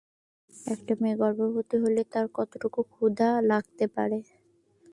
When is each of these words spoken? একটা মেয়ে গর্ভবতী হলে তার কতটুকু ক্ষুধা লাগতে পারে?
একটা 0.67 0.93
মেয়ে 1.01 1.19
গর্ভবতী 1.21 1.75
হলে 1.83 2.01
তার 2.13 2.25
কতটুকু 2.37 2.79
ক্ষুধা 2.91 3.29
লাগতে 3.49 3.85
পারে? 3.95 4.17